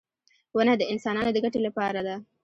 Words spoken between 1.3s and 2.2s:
د ګټې لپاره ده.